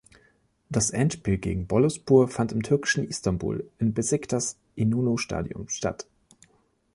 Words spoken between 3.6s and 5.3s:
im Besiktas Inonu